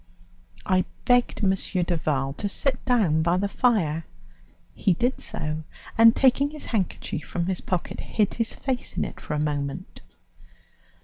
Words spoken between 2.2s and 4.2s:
to sit down by the fire;